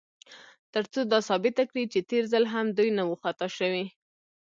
[0.73, 3.85] تر څو دا ثابته کړي، چې تېر ځل هم دوی نه و خطا شوي.